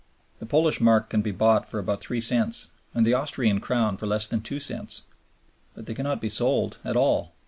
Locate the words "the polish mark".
0.39-1.11